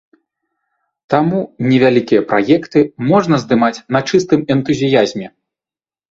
[1.13, 1.41] Таму
[1.71, 2.79] невялікія праекты
[3.11, 5.27] можна здымаць на чыстым энтузіязме.